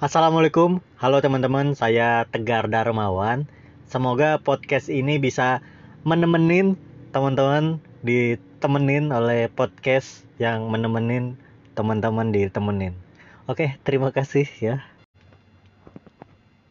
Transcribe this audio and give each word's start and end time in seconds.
Assalamualaikum, 0.00 0.80
halo 0.96 1.20
teman-teman, 1.20 1.76
saya 1.76 2.24
Tegar 2.24 2.72
Darmawan. 2.72 3.44
Semoga 3.84 4.40
podcast 4.40 4.88
ini 4.88 5.20
bisa 5.20 5.60
menemenin 6.08 6.80
teman-teman 7.12 7.84
ditemenin 8.00 9.12
oleh 9.12 9.52
podcast 9.52 10.24
yang 10.40 10.72
menemenin 10.72 11.36
teman-teman 11.76 12.32
ditemenin. 12.32 12.96
Oke, 13.44 13.76
terima 13.84 14.08
kasih 14.08 14.48
ya. 14.56 14.88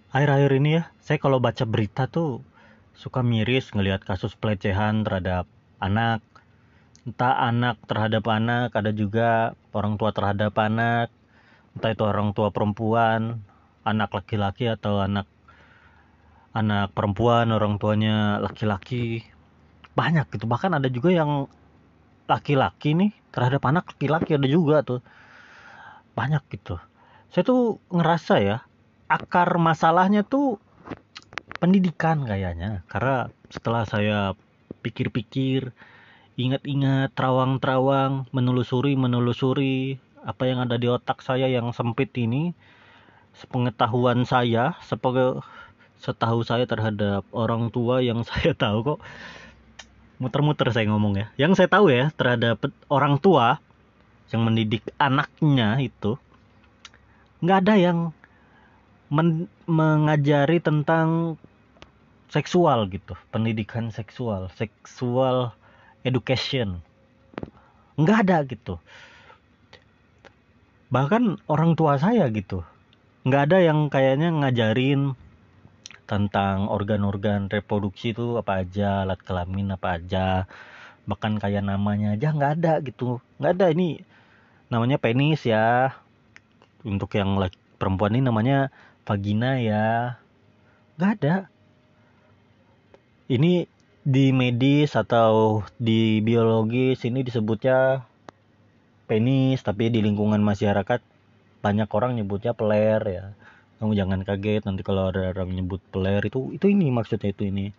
Akhir-akhir 0.09 0.49
ini 0.57 0.81
ya, 0.81 0.89
saya 0.97 1.21
kalau 1.21 1.37
baca 1.37 1.69
berita 1.69 2.09
tuh 2.09 2.41
suka 2.97 3.21
miris 3.21 3.69
ngelihat 3.77 4.01
kasus 4.09 4.33
pelecehan 4.33 5.05
terhadap 5.05 5.45
anak. 5.77 6.25
Entah 7.05 7.45
anak 7.45 7.77
terhadap 7.85 8.25
anak, 8.25 8.73
ada 8.73 8.89
juga 8.89 9.53
orang 9.69 10.01
tua 10.01 10.17
terhadap 10.17 10.57
anak, 10.57 11.13
entah 11.75 11.91
itu 11.93 12.03
orang 12.05 12.33
tua 12.33 12.49
perempuan 12.49 13.41
anak 13.85 14.13
laki-laki 14.13 14.69
atau 14.69 15.01
anak 15.01 15.25
anak 16.53 16.91
perempuan 16.93 17.49
orang 17.53 17.77
tuanya 17.77 18.41
laki-laki. 18.41 19.25
Banyak 19.93 20.31
gitu. 20.33 20.45
Bahkan 20.49 20.77
ada 20.77 20.87
juga 20.89 21.13
yang 21.13 21.45
laki-laki 22.29 22.93
nih 22.93 23.11
terhadap 23.33 23.61
anak 23.65 23.93
laki-laki 23.95 24.37
ada 24.37 24.47
juga 24.49 24.81
tuh. 24.81 25.01
Banyak 26.17 26.43
gitu. 26.53 26.77
Saya 27.29 27.43
tuh 27.45 27.77
ngerasa 27.93 28.35
ya 28.41 28.57
akar 29.09 29.57
masalahnya 29.61 30.25
tuh 30.25 30.57
pendidikan 31.61 32.25
kayaknya. 32.25 32.85
Karena 32.89 33.29
setelah 33.49 33.83
saya 33.85 34.33
pikir-pikir 34.81 35.73
ingat-ingat 36.39 37.11
terawang-terawang 37.19 38.31
menelusuri 38.31 38.95
menelusuri 38.95 39.99
apa 40.29 40.45
yang 40.45 40.61
ada 40.61 40.77
di 40.77 40.85
otak 40.85 41.25
saya 41.25 41.49
yang 41.49 41.73
sempit 41.73 42.13
ini 42.13 42.53
sepengetahuan 43.33 44.29
saya 44.29 44.77
sebagai 44.85 45.41
setahu 45.97 46.45
saya 46.45 46.69
terhadap 46.69 47.25
orang 47.33 47.73
tua 47.73 48.05
yang 48.05 48.21
saya 48.29 48.53
tahu 48.53 48.95
kok. 48.95 48.99
Muter-muter 50.19 50.67
saya 50.75 50.85
ngomong 50.91 51.15
ya. 51.15 51.27
Yang 51.39 51.63
saya 51.63 51.69
tahu 51.71 51.89
ya 51.89 52.13
terhadap 52.13 52.61
orang 52.91 53.17
tua 53.17 53.57
yang 54.29 54.45
mendidik 54.45 54.85
anaknya 55.01 55.81
itu 55.81 56.19
nggak 57.41 57.65
ada 57.65 57.75
yang 57.79 57.97
men 59.09 59.49
mengajari 59.65 60.61
tentang 60.61 61.39
seksual 62.29 62.85
gitu 62.93 63.17
pendidikan 63.33 63.89
seksual 63.89 64.53
seksual 64.53 65.55
education. 66.05 66.83
Nggak 67.97 68.17
ada 68.27 68.37
gitu 68.45 68.77
bahkan 70.89 71.37
orang 71.45 71.77
tua 71.77 72.01
saya 72.01 72.25
gitu. 72.33 72.65
Nggak 73.25 73.43
ada 73.49 73.57
yang 73.61 73.79
kayaknya 73.93 74.29
ngajarin 74.33 75.13
tentang 76.09 76.65
organ-organ 76.65 77.45
reproduksi 77.53 78.17
itu 78.17 78.41
apa 78.41 78.65
aja 78.65 79.05
alat 79.05 79.21
kelamin 79.21 79.77
apa 79.77 80.01
aja. 80.01 80.49
Bahkan 81.05 81.37
kayak 81.37 81.61
namanya 81.61 82.17
aja 82.17 82.33
nggak 82.33 82.53
ada 82.61 82.73
gitu. 82.81 83.21
Nggak 83.37 83.51
ada 83.61 83.65
ini 83.69 84.01
namanya 84.73 84.97
penis 84.97 85.45
ya. 85.45 85.93
Untuk 86.81 87.13
yang 87.13 87.37
perempuan 87.77 88.17
ini 88.17 88.25
namanya 88.25 88.73
vagina 89.05 89.61
ya. 89.61 90.17
Nggak 90.97 91.11
ada. 91.21 91.35
Ini 93.29 93.69
di 94.01 94.33
medis 94.33 94.97
atau 94.97 95.61
di 95.77 96.17
biologis 96.25 97.05
ini 97.05 97.21
disebutnya 97.21 98.08
penis 99.09 99.65
tapi 99.65 99.89
di 99.89 100.05
lingkungan 100.05 100.37
masyarakat 100.37 101.01
banyak 101.65 101.89
orang 101.89 102.13
nyebutnya 102.21 102.53
peler 102.53 103.01
ya. 103.09 103.25
Kamu 103.81 103.97
jangan 103.97 104.21
kaget 104.21 104.69
nanti 104.69 104.85
kalau 104.85 105.09
ada 105.09 105.33
orang 105.33 105.49
nyebut 105.49 105.81
peler 105.89 106.21
itu 106.21 106.53
itu 106.53 106.69
ini 106.69 106.93
maksudnya 106.93 107.33
itu 107.33 107.49
ini. 107.49 107.73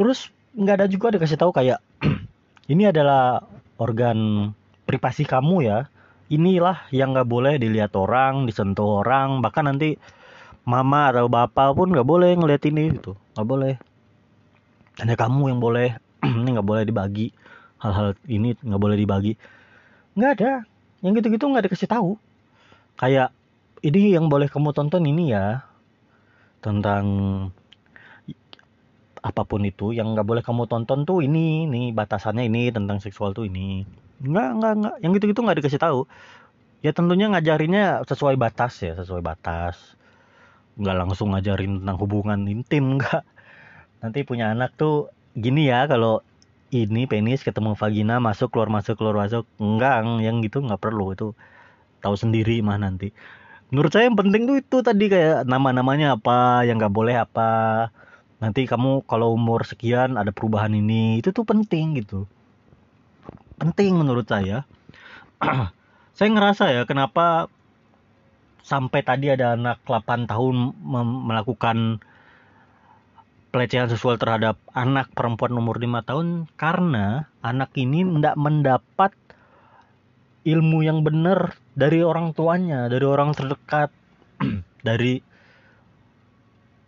Terus 0.00 0.32
nggak 0.56 0.76
ada 0.80 0.86
juga 0.88 1.12
dikasih 1.12 1.36
tahu 1.36 1.52
kayak 1.52 1.84
ini 2.72 2.88
adalah 2.88 3.44
organ 3.76 4.50
privasi 4.88 5.28
kamu 5.28 5.68
ya. 5.68 5.78
Inilah 6.26 6.90
yang 6.90 7.14
nggak 7.14 7.28
boleh 7.28 7.54
dilihat 7.60 7.94
orang 7.94 8.50
disentuh 8.50 9.04
orang 9.04 9.44
bahkan 9.44 9.68
nanti 9.68 9.94
mama 10.66 11.14
atau 11.14 11.30
bapak 11.30 11.78
pun 11.78 11.92
nggak 11.92 12.06
boleh 12.06 12.34
ngeliat 12.34 12.62
ini 12.66 12.96
gitu. 12.96 13.14
Nggak 13.36 13.46
boleh. 13.46 13.74
Hanya 14.98 15.14
kamu 15.14 15.52
yang 15.52 15.60
boleh 15.60 15.94
ini 16.42 16.48
nggak 16.54 16.66
boleh 16.66 16.82
dibagi. 16.82 17.30
Hal-hal 17.76 18.16
ini 18.26 18.56
nggak 18.56 18.80
boleh 18.80 18.96
dibagi 18.96 19.36
nggak 20.16 20.32
ada. 20.40 20.52
Yang 21.04 21.12
gitu-gitu 21.22 21.44
nggak 21.46 21.70
dikasih 21.70 21.88
tahu. 21.92 22.16
Kayak 22.96 23.30
ini 23.84 24.16
yang 24.16 24.32
boleh 24.32 24.48
kamu 24.48 24.72
tonton 24.72 25.04
ini 25.04 25.30
ya. 25.30 25.62
Tentang 26.64 27.04
apa 29.22 29.42
pun 29.42 29.62
itu 29.66 29.90
yang 29.90 30.14
nggak 30.14 30.26
boleh 30.26 30.42
kamu 30.42 30.70
tonton 30.70 31.02
tuh 31.02 31.18
ini 31.18 31.66
nih 31.66 31.90
batasannya 31.90 32.46
ini 32.46 32.72
tentang 32.72 32.98
seksual 32.98 33.36
tuh 33.36 33.46
ini. 33.46 33.84
Nggak 34.24 34.50
nggak 34.58 34.72
nggak. 34.80 34.94
Yang 35.04 35.10
gitu-gitu 35.20 35.40
nggak 35.44 35.58
dikasih 35.62 35.82
tahu. 35.82 36.00
Ya 36.80 36.90
tentunya 36.96 37.30
ngajarinnya 37.30 38.02
sesuai 38.08 38.40
batas 38.40 38.80
ya 38.82 38.96
sesuai 38.96 39.20
batas. 39.22 39.76
Nggak 40.80 40.96
langsung 40.96 41.36
ngajarin 41.36 41.84
tentang 41.84 41.96
hubungan 42.00 42.40
intim 42.48 42.90
nggak. 42.98 43.22
Nanti 44.00 44.18
punya 44.24 44.50
anak 44.56 44.74
tuh 44.74 45.12
gini 45.36 45.68
ya 45.68 45.84
kalau 45.84 46.24
ini 46.74 47.06
penis 47.06 47.46
ketemu 47.46 47.78
vagina 47.78 48.18
masuk 48.18 48.50
keluar 48.54 48.70
masuk 48.70 48.98
keluar 48.98 49.16
masuk. 49.26 49.44
Enggak 49.62 50.02
yang 50.22 50.42
gitu 50.42 50.62
nggak 50.62 50.82
perlu. 50.82 51.14
Itu 51.14 51.36
tahu 52.02 52.14
sendiri 52.18 52.62
mah 52.62 52.78
nanti. 52.80 53.14
Menurut 53.70 53.90
saya 53.90 54.06
yang 54.06 54.18
penting 54.18 54.46
tuh 54.46 54.56
itu 54.62 54.76
tadi 54.82 55.10
kayak 55.10 55.42
nama-namanya 55.46 56.18
apa 56.18 56.62
yang 56.66 56.78
nggak 56.78 56.94
boleh 56.94 57.16
apa. 57.18 57.90
Nanti 58.38 58.68
kamu 58.68 59.06
kalau 59.08 59.34
umur 59.34 59.66
sekian 59.66 60.14
ada 60.20 60.30
perubahan 60.30 60.70
ini 60.74 61.18
itu 61.18 61.34
tuh 61.34 61.42
penting 61.42 61.98
gitu. 61.98 62.30
Penting 63.58 63.98
menurut 63.98 64.26
saya. 64.28 64.68
Saya 66.16 66.32
ngerasa 66.32 66.72
ya 66.72 66.88
kenapa 66.88 67.52
sampai 68.64 69.04
tadi 69.04 69.28
ada 69.28 69.52
anak 69.52 69.84
8 69.84 70.24
tahun 70.24 70.72
melakukan 71.28 72.00
pelecehan 73.50 73.88
seksual 73.88 74.20
terhadap 74.20 74.58
anak 74.76 75.12
perempuan 75.16 75.54
umur 75.56 75.80
5 75.80 76.08
tahun 76.08 76.26
karena 76.60 77.30
anak 77.40 77.72
ini 77.78 78.04
tidak 78.04 78.36
mendapat 78.36 79.12
ilmu 80.46 80.86
yang 80.86 81.02
benar 81.02 81.58
dari 81.74 82.06
orang 82.06 82.30
tuanya, 82.30 82.86
dari 82.86 83.02
orang 83.02 83.34
terdekat, 83.34 83.90
dari 84.86 85.18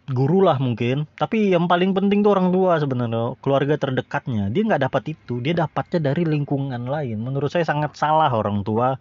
guru 0.08 0.46
lah 0.46 0.56
mungkin. 0.62 1.10
Tapi 1.18 1.50
yang 1.52 1.66
paling 1.66 1.92
penting 1.92 2.22
tuh 2.22 2.38
orang 2.38 2.54
tua 2.54 2.78
sebenarnya, 2.78 3.34
keluarga 3.42 3.74
terdekatnya. 3.74 4.48
Dia 4.54 4.62
nggak 4.62 4.82
dapat 4.88 5.18
itu, 5.18 5.42
dia 5.42 5.58
dapatnya 5.58 6.14
dari 6.14 6.22
lingkungan 6.22 6.86
lain. 6.86 7.18
Menurut 7.18 7.50
saya 7.50 7.66
sangat 7.66 7.98
salah 7.98 8.30
orang 8.30 8.62
tua 8.62 8.96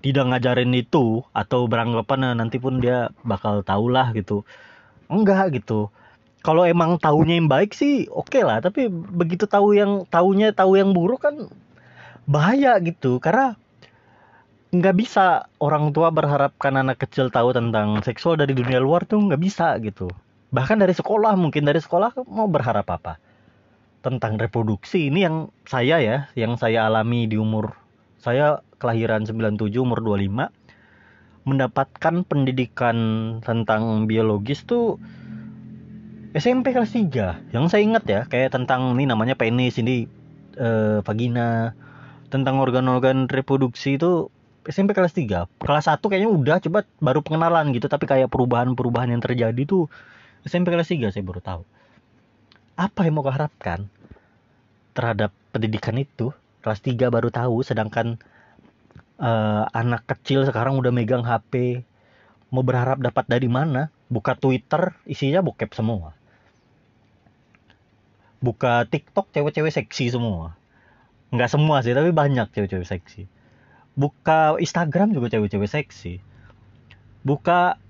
tidak 0.00 0.24
ngajarin 0.28 0.72
itu 0.76 1.24
atau 1.34 1.66
beranggapan 1.66 2.18
nah, 2.22 2.34
nanti 2.36 2.56
pun 2.56 2.80
dia 2.80 3.12
bakal 3.26 3.60
tahulah 3.60 4.16
gitu. 4.16 4.46
Enggak 5.12 5.52
gitu 5.54 5.92
kalau 6.46 6.62
emang 6.62 7.02
tahunya 7.02 7.42
yang 7.42 7.50
baik 7.50 7.74
sih 7.74 8.06
oke 8.06 8.30
okay 8.30 8.46
lah. 8.46 8.62
Tapi 8.62 8.86
begitu 8.90 9.50
tahu 9.50 9.74
yang 9.74 10.06
tahunya 10.06 10.54
tahu 10.54 10.78
yang 10.78 10.94
buruk 10.94 11.26
kan 11.26 11.50
bahaya 12.30 12.78
gitu. 12.78 13.18
Karena 13.18 13.58
nggak 14.70 14.94
bisa 14.94 15.50
orang 15.58 15.90
tua 15.90 16.14
berharapkan 16.14 16.78
anak 16.78 17.02
kecil 17.02 17.34
tahu 17.34 17.50
tentang 17.50 17.98
seksual 18.06 18.38
dari 18.38 18.54
dunia 18.54 18.78
luar 18.78 19.02
tuh 19.02 19.18
nggak 19.26 19.42
bisa 19.42 19.74
gitu. 19.82 20.06
Bahkan 20.54 20.78
dari 20.78 20.94
sekolah 20.94 21.34
mungkin 21.34 21.66
dari 21.66 21.82
sekolah 21.82 22.14
mau 22.30 22.46
berharap 22.46 22.86
apa? 22.94 23.18
Tentang 24.06 24.38
reproduksi 24.38 25.10
ini 25.10 25.26
yang 25.26 25.50
saya 25.66 25.98
ya 25.98 26.30
yang 26.38 26.54
saya 26.54 26.86
alami 26.86 27.26
di 27.26 27.34
umur 27.34 27.74
saya 28.22 28.62
kelahiran 28.78 29.26
97 29.26 29.66
umur 29.82 29.98
25 29.98 30.46
mendapatkan 31.46 32.14
pendidikan 32.26 32.96
tentang 33.42 34.06
biologis 34.10 34.62
tuh 34.66 34.98
SMP 36.36 36.76
kelas 36.76 36.92
3 36.92 37.48
yang 37.56 37.64
saya 37.72 37.80
ingat 37.80 38.04
ya 38.04 38.20
kayak 38.28 38.52
tentang 38.52 38.92
ini 38.92 39.08
namanya 39.08 39.32
penis 39.40 39.80
ini 39.80 40.04
eh, 40.60 41.00
vagina. 41.00 41.72
Tentang 42.28 42.60
organ-organ 42.60 43.24
reproduksi 43.32 43.96
itu 43.96 44.28
SMP 44.68 44.92
kelas 44.92 45.16
3 45.16 45.48
kelas 45.48 45.88
1 45.88 45.96
kayaknya 46.04 46.28
udah 46.28 46.56
coba 46.60 46.84
baru 47.00 47.24
pengenalan 47.24 47.72
gitu. 47.72 47.88
Tapi 47.88 48.04
kayak 48.04 48.28
perubahan-perubahan 48.28 49.16
yang 49.16 49.24
terjadi 49.24 49.62
tuh 49.64 49.88
SMP 50.44 50.76
kelas 50.76 50.92
3 50.92 51.08
saya 51.08 51.24
baru 51.24 51.40
tahu. 51.40 51.62
Apa 52.76 53.08
yang 53.08 53.16
mau 53.16 53.24
harapkan 53.32 53.88
terhadap 54.92 55.32
pendidikan 55.56 55.96
itu? 55.96 56.36
Kelas 56.60 56.84
3 56.84 57.08
baru 57.08 57.32
tahu 57.32 57.64
sedangkan 57.64 58.20
uh, 59.16 59.64
anak 59.72 60.04
kecil 60.04 60.44
sekarang 60.44 60.76
udah 60.76 60.92
megang 60.92 61.24
HP 61.24 61.80
mau 62.52 62.60
berharap 62.60 63.00
dapat 63.00 63.24
dari 63.24 63.48
mana? 63.48 63.88
Buka 64.12 64.36
Twitter 64.36 64.92
isinya 65.08 65.40
bokep 65.40 65.72
semua 65.72 66.12
buka 68.40 68.84
TikTok 68.88 69.32
cewek-cewek 69.32 69.72
seksi 69.72 70.12
semua. 70.12 70.56
Nggak 71.32 71.50
semua 71.52 71.82
sih 71.82 71.96
tapi 71.96 72.12
banyak 72.12 72.52
cewek-cewek 72.52 72.86
seksi. 72.86 73.26
Buka 73.96 74.60
Instagram 74.60 75.16
juga 75.16 75.32
cewek-cewek 75.32 75.70
seksi. 75.70 76.20
Buka 77.24 77.80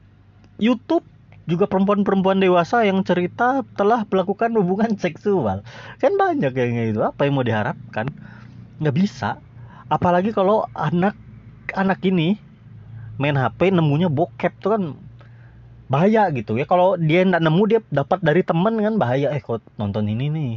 YouTube 0.56 1.04
juga 1.46 1.70
perempuan-perempuan 1.70 2.43
dewasa 2.43 2.82
yang 2.82 3.06
cerita 3.06 3.62
telah 3.78 4.02
melakukan 4.10 4.50
hubungan 4.58 4.98
seksual. 4.98 5.62
Kan 6.02 6.12
banyak 6.19 6.52
yang 6.54 6.90
itu 6.90 7.00
apa 7.02 7.26
yang 7.26 7.38
mau 7.38 7.46
diharapkan? 7.46 8.10
Nggak 8.82 8.96
bisa. 8.96 9.38
Apalagi 9.87 10.34
kalau 10.34 10.66
anak 10.75 11.14
anak 11.75 12.02
ini 12.02 12.38
main 13.16 13.38
HP 13.38 13.72
nemunya 13.72 14.10
bokep 14.10 14.52
tuh 14.58 14.70
kan 14.76 14.82
bahaya 15.86 16.28
gitu 16.34 16.58
ya. 16.58 16.66
Kalau 16.66 16.98
dia 16.98 17.22
nggak 17.22 17.42
nemu 17.42 17.62
dia 17.70 17.80
dapat 17.90 18.18
dari 18.22 18.42
temen 18.42 18.74
kan 18.82 18.94
bahaya. 18.98 19.30
Eh 19.34 19.42
kok 19.42 19.62
nonton 19.78 20.06
ini 20.10 20.26
nih? 20.30 20.52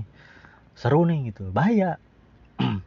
Seru 0.74 1.06
nih 1.06 1.34
gitu. 1.34 1.50
Bahaya. 1.54 2.02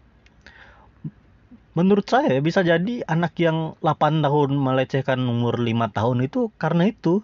Menurut 1.78 2.04
saya 2.04 2.36
bisa 2.44 2.60
jadi 2.60 3.00
anak 3.08 3.32
yang 3.40 3.80
8 3.80 4.20
tahun 4.20 4.50
melecehkan 4.52 5.24
umur 5.24 5.56
5 5.56 5.96
tahun 5.96 6.18
itu 6.26 6.50
karena 6.58 6.90
itu. 6.90 7.22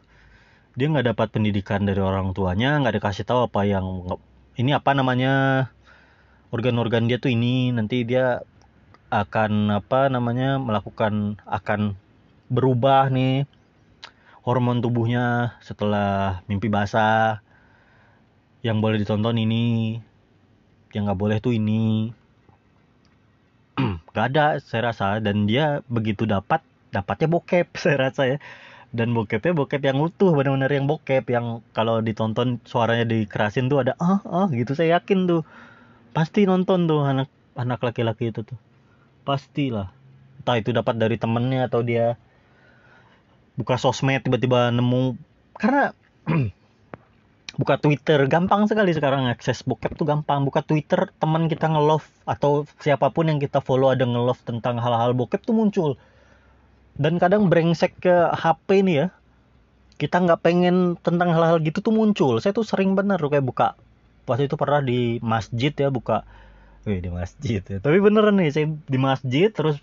Dia 0.78 0.86
nggak 0.94 1.10
dapat 1.10 1.28
pendidikan 1.34 1.82
dari 1.82 1.98
orang 1.98 2.30
tuanya 2.38 2.78
nggak 2.78 3.02
dikasih 3.02 3.26
tahu 3.26 3.50
apa 3.50 3.66
yang 3.66 4.06
ini 4.54 4.70
apa 4.70 4.94
namanya 4.94 5.66
organ-organ 6.54 7.10
dia 7.10 7.18
tuh 7.18 7.34
ini. 7.34 7.74
Nanti 7.74 8.06
dia 8.06 8.46
akan 9.10 9.72
apa 9.74 10.06
namanya 10.12 10.60
melakukan 10.60 11.40
akan 11.48 11.98
berubah 12.48 13.10
nih 13.10 13.44
hormon 14.48 14.80
tubuhnya 14.80 15.60
setelah 15.60 16.40
mimpi 16.48 16.72
basah. 16.72 17.44
Yang 18.64 18.76
boleh 18.80 18.96
ditonton 19.04 19.36
ini 19.36 20.00
yang 20.96 21.04
nggak 21.04 21.20
boleh 21.20 21.36
tuh 21.44 21.52
ini. 21.52 22.16
Gak 24.16 24.34
ada 24.34 24.56
saya 24.58 24.90
rasa. 24.90 25.20
Dan 25.20 25.44
dia 25.44 25.84
begitu 25.86 26.24
dapat 26.24 26.64
dapatnya 26.90 27.28
bokep 27.28 27.76
saya 27.82 28.08
rasa 28.08 28.22
ya. 28.24 28.38
Dan 28.88 29.12
bokepnya 29.12 29.52
bokep 29.52 29.84
yang 29.84 30.00
utuh 30.00 30.32
benar-benar 30.32 30.72
yang 30.72 30.88
bokep. 30.88 31.28
Yang 31.28 31.60
kalau 31.76 32.00
ditonton 32.00 32.58
suaranya 32.64 33.04
dikerasin 33.04 33.68
tuh 33.68 33.84
ada 33.84 33.92
ah 34.00 34.24
ah 34.24 34.48
gitu. 34.50 34.72
Saya 34.72 34.98
yakin 34.98 35.28
tuh. 35.28 35.42
Pasti 36.16 36.48
nonton 36.48 36.88
tuh 36.88 37.04
anak 37.04 37.28
anak 37.54 37.84
laki-laki 37.84 38.32
itu 38.32 38.42
tuh. 38.42 38.58
Pastilah. 39.28 39.92
Entah 40.40 40.56
itu 40.56 40.72
dapat 40.72 40.96
dari 40.96 41.20
temennya 41.20 41.68
atau 41.68 41.84
dia 41.84 42.16
buka 43.58 43.74
sosmed 43.74 44.22
tiba-tiba 44.22 44.70
nemu. 44.70 45.18
Karena 45.58 45.90
buka 47.60 47.74
Twitter 47.82 48.22
gampang 48.30 48.70
sekali 48.70 48.94
sekarang 48.94 49.26
akses 49.26 49.66
bokep 49.66 49.98
tuh 49.98 50.06
gampang. 50.06 50.46
Buka 50.46 50.62
Twitter 50.62 51.10
teman 51.18 51.50
kita 51.50 51.66
nge-love 51.66 52.06
atau 52.22 52.64
siapa 52.78 53.10
pun 53.10 53.26
yang 53.26 53.42
kita 53.42 53.58
follow 53.58 53.90
ada 53.90 54.06
nge-love 54.06 54.38
tentang 54.46 54.78
hal-hal 54.78 55.18
bokep 55.18 55.42
tuh 55.42 55.58
muncul. 55.58 55.90
Dan 56.94 57.18
kadang 57.18 57.50
brengsek 57.50 57.98
ke 57.98 58.30
HP 58.30 58.86
nih 58.86 58.94
ya. 58.94 59.06
Kita 59.98 60.22
nggak 60.22 60.46
pengen 60.46 60.94
tentang 61.02 61.34
hal-hal 61.34 61.58
gitu 61.58 61.82
tuh 61.82 61.90
muncul. 61.90 62.38
Saya 62.38 62.54
tuh 62.54 62.62
sering 62.62 62.94
bener 62.94 63.18
kayak 63.18 63.42
buka. 63.42 63.74
Pas 64.22 64.38
itu 64.38 64.54
pernah 64.54 64.78
di 64.78 65.18
masjid 65.18 65.74
ya 65.74 65.90
buka. 65.90 66.22
Wih, 66.86 67.02
di 67.02 67.10
masjid 67.10 67.58
ya. 67.58 67.82
Tapi 67.82 67.98
beneran 67.98 68.38
nih 68.38 68.54
saya 68.54 68.70
di 68.70 68.98
masjid 69.02 69.50
terus 69.50 69.82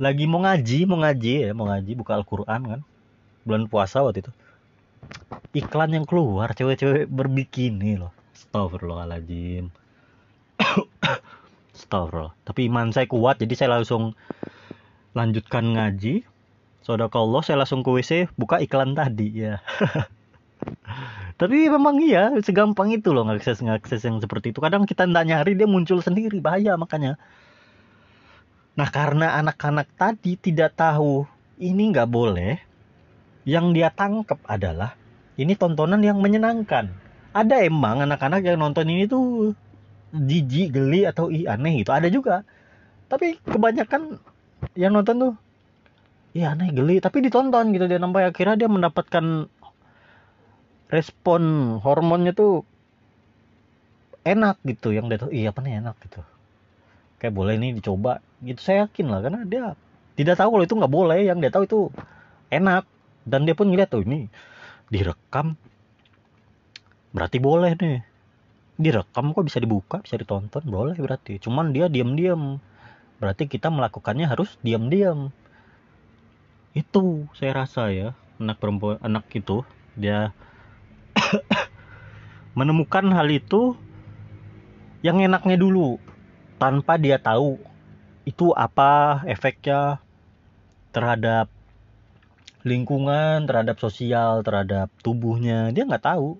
lagi 0.00 0.24
mau 0.24 0.40
ngaji 0.40 0.88
mau 0.88 0.96
ngaji 1.04 1.32
ya 1.44 1.50
mau 1.52 1.68
ngaji 1.68 1.92
buka 1.92 2.16
Al-Quran 2.16 2.60
kan 2.64 2.80
bulan 3.44 3.66
puasa 3.66 4.04
waktu 4.04 4.26
itu. 4.26 4.32
Iklan 5.56 5.96
yang 5.96 6.06
keluar 6.06 6.52
cewek-cewek 6.52 7.08
berbikini 7.10 7.98
loh. 7.98 8.12
Astagfirullahaladzim. 8.36 9.72
Astagfirullah. 11.76 12.34
Tapi 12.44 12.60
iman 12.68 12.92
saya 12.92 13.06
kuat 13.08 13.40
jadi 13.40 13.54
saya 13.56 13.80
langsung 13.80 14.14
lanjutkan 15.16 15.74
ngaji. 15.76 16.26
Allah 16.90 17.42
saya 17.46 17.62
langsung 17.62 17.86
ke 17.86 17.90
WC 17.94 18.34
buka 18.34 18.58
iklan 18.58 18.98
tadi 18.98 19.46
ya. 19.46 19.62
Tapi 21.40 21.70
memang 21.70 22.02
iya 22.02 22.34
segampang 22.42 22.90
itu 22.90 23.14
loh 23.14 23.24
ngakses 23.30 23.62
ngakses 23.62 24.02
yang 24.02 24.18
seperti 24.18 24.50
itu. 24.50 24.58
Kadang 24.58 24.90
kita 24.90 25.06
ndak 25.06 25.24
nyari 25.30 25.54
dia 25.54 25.70
muncul 25.70 26.02
sendiri 26.02 26.42
bahaya 26.42 26.74
makanya. 26.74 27.14
Nah 28.74 28.90
karena 28.90 29.38
anak-anak 29.38 29.86
tadi 29.94 30.34
tidak 30.34 30.74
tahu 30.74 31.24
ini 31.62 31.94
nggak 31.94 32.10
boleh 32.10 32.58
yang 33.48 33.72
dia 33.72 33.88
tangkap 33.92 34.38
adalah 34.44 34.96
ini 35.40 35.56
tontonan 35.56 36.04
yang 36.04 36.20
menyenangkan. 36.20 36.92
Ada 37.30 37.64
emang 37.64 38.04
anak-anak 38.04 38.42
yang 38.44 38.58
nonton 38.60 38.90
ini 38.90 39.06
tuh 39.06 39.54
jijik 40.10 40.74
geli 40.74 41.06
atau 41.06 41.30
ih 41.30 41.46
aneh 41.46 41.80
gitu. 41.80 41.94
Ada 41.94 42.10
juga. 42.10 42.42
Tapi 43.06 43.38
kebanyakan 43.46 44.18
yang 44.76 44.92
nonton 44.92 45.16
tuh 45.16 45.32
iya 46.36 46.52
aneh 46.52 46.74
geli. 46.74 47.00
Tapi 47.00 47.24
ditonton 47.24 47.72
gitu 47.72 47.86
dia 47.86 48.02
sampai 48.02 48.28
akhirnya 48.28 48.66
dia 48.66 48.68
mendapatkan 48.68 49.48
respon 50.90 51.42
hormonnya 51.80 52.34
tuh 52.34 52.66
enak 54.26 54.58
gitu 54.66 54.90
yang 54.90 55.06
dia 55.06 55.22
tuh 55.22 55.30
iya 55.32 55.54
apa 55.54 55.62
nih 55.62 55.80
enak 55.80 55.96
gitu. 56.04 56.20
Kayak 57.22 57.34
boleh 57.38 57.54
ini 57.56 57.78
dicoba. 57.78 58.20
Gitu 58.42 58.60
saya 58.60 58.90
yakin 58.90 59.06
lah 59.08 59.20
karena 59.22 59.40
dia 59.46 59.64
tidak 60.18 60.36
tahu 60.36 60.58
kalau 60.58 60.64
itu 60.66 60.74
nggak 60.76 60.92
boleh. 60.92 61.20
Yang 61.24 61.38
dia 61.46 61.50
tahu 61.54 61.64
itu 61.64 61.80
enak 62.50 62.84
dan 63.30 63.46
dia 63.46 63.54
pun 63.54 63.70
ngeliat 63.70 63.88
tuh 63.94 64.02
ini 64.02 64.26
direkam. 64.90 65.54
Berarti 67.14 67.38
boleh 67.38 67.78
nih. 67.78 68.02
Direkam 68.80 69.30
kok 69.36 69.46
bisa 69.46 69.62
dibuka 69.62 70.02
bisa 70.02 70.18
ditonton? 70.18 70.66
Boleh 70.66 70.98
berarti. 70.98 71.38
Cuman 71.38 71.70
dia 71.70 71.86
diam-diam. 71.86 72.58
Berarti 73.22 73.46
kita 73.46 73.70
melakukannya 73.70 74.26
harus 74.26 74.58
diam-diam. 74.66 75.30
Itu 76.74 77.30
saya 77.38 77.64
rasa 77.64 77.94
ya 77.94 78.18
anak 78.40 78.56
perempuan 78.56 78.96
anak 79.04 79.28
itu 79.36 79.62
dia 79.94 80.32
menemukan 82.58 83.04
hal 83.12 83.28
itu 83.28 83.76
yang 85.04 85.20
enaknya 85.20 85.60
dulu 85.60 86.00
tanpa 86.56 86.96
dia 86.96 87.20
tahu 87.20 87.60
itu 88.24 88.52
apa 88.56 89.20
efeknya 89.28 90.00
terhadap 90.92 91.52
lingkungan, 92.62 93.48
terhadap 93.48 93.80
sosial, 93.80 94.44
terhadap 94.44 94.92
tubuhnya. 95.00 95.72
Dia 95.72 95.88
nggak 95.88 96.04
tahu. 96.04 96.36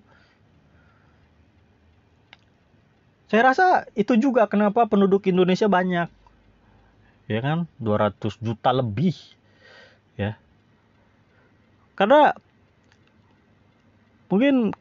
Saya 3.31 3.47
rasa 3.47 3.87
itu 3.95 4.19
juga 4.19 4.45
kenapa 4.45 4.85
penduduk 4.91 5.23
Indonesia 5.31 5.71
banyak. 5.71 6.11
Ya 7.31 7.39
kan? 7.39 7.71
200 7.79 8.35
juta 8.43 8.69
lebih. 8.75 9.15
Ya. 10.19 10.35
Karena 11.95 12.35
mungkin 14.27 14.75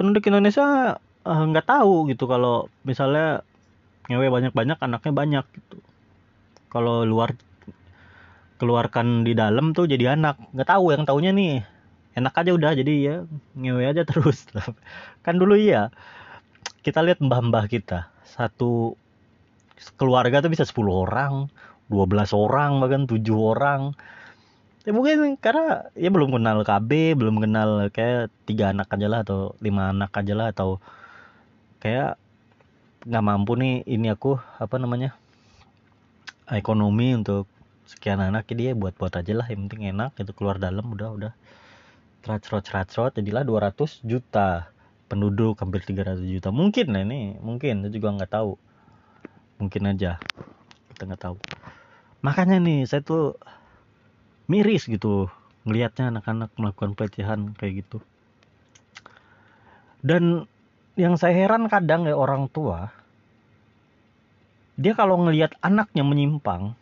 penduduk 0.00 0.24
Indonesia 0.28 0.96
eh, 1.24 1.42
nggak 1.52 1.66
uh, 1.68 1.70
tahu 1.80 2.08
gitu 2.12 2.24
kalau 2.28 2.72
misalnya 2.84 3.44
ngewe 4.08 4.28
banyak-banyak 4.30 4.78
anaknya 4.80 5.12
banyak 5.12 5.44
gitu. 5.52 5.78
Kalau 6.72 7.04
luar 7.04 7.36
keluarkan 8.56 9.22
di 9.22 9.32
dalam 9.36 9.76
tuh 9.76 9.88
jadi 9.88 10.16
anak. 10.16 10.40
Nggak 10.52 10.68
tahu 10.68 10.92
yang 10.92 11.04
taunya 11.04 11.30
nih 11.32 11.64
enak 12.16 12.32
aja 12.32 12.50
udah 12.56 12.70
jadi 12.72 12.92
ya 13.00 13.16
ngewe 13.56 13.84
aja 13.84 14.02
terus. 14.08 14.48
Kan 15.24 15.36
dulu 15.36 15.56
iya 15.56 15.92
kita 16.80 17.04
lihat 17.04 17.20
mbah-mbah 17.20 17.68
kita. 17.68 18.08
Satu 18.24 18.96
keluarga 20.00 20.40
tuh 20.40 20.50
bisa 20.52 20.64
10 20.64 20.88
orang 20.88 21.52
12 21.92 22.34
orang 22.34 22.82
bahkan 22.82 23.02
7 23.06 23.22
orang. 23.36 23.94
Ya 24.86 24.94
mungkin 24.94 25.34
karena 25.42 25.90
ya 25.98 26.14
belum 26.14 26.30
kenal 26.30 26.62
KB 26.62 27.18
belum 27.18 27.42
kenal 27.42 27.90
kayak 27.90 28.30
tiga 28.46 28.70
anak 28.70 28.86
aja 28.94 29.06
lah 29.10 29.20
atau 29.26 29.58
lima 29.58 29.90
anak 29.90 30.14
aja 30.14 30.34
lah 30.38 30.54
atau 30.54 30.78
kayak 31.82 32.14
nggak 33.06 33.24
mampu 33.26 33.58
nih 33.58 33.82
ini 33.82 34.14
aku 34.14 34.38
apa 34.38 34.78
namanya 34.78 35.18
ekonomi 36.46 37.18
untuk 37.18 37.50
sekian 37.86 38.18
anak 38.18 38.50
dia 38.50 38.74
buat 38.74 38.98
buat 38.98 39.14
aja 39.14 39.32
lah 39.32 39.46
yang 39.46 39.70
penting 39.70 39.94
enak 39.94 40.18
itu 40.18 40.34
keluar 40.34 40.58
dalam 40.58 40.84
udah 40.90 41.10
udah. 41.14 41.32
Tracrot 42.26 42.66
tracrot 42.66 43.14
jadilah 43.14 43.46
200 43.46 44.02
juta 44.02 44.74
penduduk 45.06 45.54
hampir 45.62 45.86
300 45.86 46.26
juta. 46.26 46.50
Mungkin 46.50 46.90
lah 46.90 47.02
ini 47.06 47.38
mungkin 47.38 47.86
itu 47.86 48.02
juga 48.02 48.18
nggak 48.18 48.32
tahu. 48.34 48.58
Mungkin 49.62 49.82
aja 49.94 50.18
kita 50.92 51.02
nggak 51.06 51.22
tahu. 51.22 51.36
Makanya 52.26 52.58
nih 52.58 52.82
saya 52.90 53.06
tuh 53.06 53.38
miris 54.50 54.90
gitu 54.90 55.30
ngelihatnya 55.66 56.10
anak-anak 56.10 56.50
melakukan 56.58 56.98
pelecehan 56.98 57.54
kayak 57.54 57.86
gitu. 57.86 58.02
Dan 60.02 60.50
yang 60.98 61.14
saya 61.14 61.34
heran 61.34 61.70
kadang 61.70 62.08
ya 62.08 62.16
orang 62.18 62.48
tua 62.50 62.90
dia 64.76 64.92
kalau 64.92 65.20
ngelihat 65.24 65.56
anaknya 65.64 66.04
menyimpang 66.04 66.76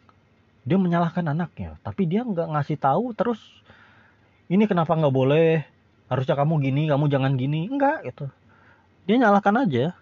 dia 0.64 0.80
menyalahkan 0.80 1.24
anaknya 1.28 1.76
tapi 1.84 2.08
dia 2.08 2.24
nggak 2.24 2.48
ngasih 2.56 2.80
tahu 2.80 3.12
terus 3.12 3.40
ini 4.52 4.68
kenapa 4.68 4.92
nggak 4.92 5.14
boleh? 5.14 5.64
Harusnya 6.12 6.36
kamu 6.36 6.60
gini 6.60 6.82
kamu 6.88 7.08
jangan 7.08 7.32
gini. 7.40 7.64
Enggak 7.68 8.04
gitu. 8.04 8.28
Dia 9.08 9.16
nyalahkan 9.20 9.56
aja. 9.64 9.96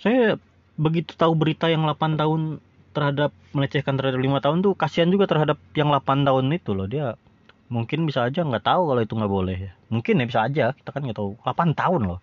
Saya 0.00 0.36
begitu 0.74 1.14
tahu 1.14 1.32
berita 1.36 1.68
yang 1.70 1.86
8 1.86 2.20
tahun 2.20 2.60
terhadap 2.96 3.30
melecehkan 3.54 3.94
terhadap 3.94 4.20
lima 4.20 4.38
tahun 4.42 4.62
tuh 4.64 4.74
kasihan 4.74 5.10
juga 5.12 5.28
terhadap 5.28 5.60
yang 5.76 5.92
8 5.92 6.24
tahun 6.24 6.44
itu 6.52 6.72
loh. 6.72 6.88
Dia 6.88 7.20
mungkin 7.68 8.08
bisa 8.08 8.24
aja 8.24 8.44
nggak 8.44 8.64
tahu 8.64 8.82
kalau 8.88 9.00
itu 9.04 9.14
nggak 9.16 9.32
boleh. 9.32 9.56
Mungkin 9.92 10.20
ya 10.20 10.26
bisa 10.28 10.40
aja. 10.48 10.64
Kita 10.72 10.90
kan 10.96 11.04
nggak 11.04 11.18
tahu. 11.20 11.36
8 11.44 11.76
tahun 11.76 12.02
loh. 12.08 12.20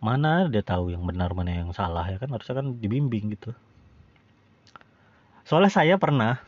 Mana 0.00 0.48
dia 0.48 0.62
tahu 0.64 0.94
yang 0.94 1.04
benar 1.04 1.34
mana 1.34 1.60
yang 1.66 1.70
salah 1.74 2.06
ya 2.06 2.16
kan? 2.22 2.30
Harusnya 2.30 2.62
kan 2.62 2.78
dibimbing 2.78 3.34
gitu 3.34 3.52
soalnya 5.50 5.74
saya 5.74 5.98
pernah 5.98 6.38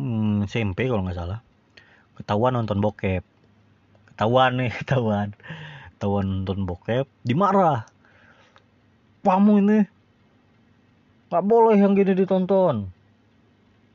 hmm, 0.00 0.48
SMP 0.48 0.88
kalau 0.88 1.04
nggak 1.04 1.20
salah. 1.20 1.44
Ketahuan 2.16 2.56
nonton 2.56 2.80
bokep. 2.80 3.20
Ketahuan 4.08 4.56
nih 4.56 4.72
ketahuan. 4.80 5.36
Ketahuan 5.96 6.24
nonton 6.24 6.64
bokep 6.64 7.04
dimarah. 7.28 7.84
Kamu 9.20 9.52
ini. 9.60 9.84
Nggak 11.28 11.44
boleh 11.44 11.76
yang 11.76 11.92
gini 11.92 12.16
ditonton. 12.16 12.88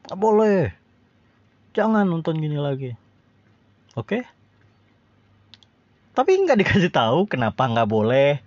Nggak 0.05 0.19
boleh. 0.21 0.61
Jangan 1.73 2.05
nonton 2.05 2.37
gini 2.37 2.61
lagi. 2.61 2.93
Oke? 3.97 4.21
Tapi 6.13 6.29
nggak 6.45 6.61
dikasih 6.61 6.93
tahu 6.93 7.25
kenapa 7.25 7.65
nggak 7.65 7.89
boleh. 7.89 8.37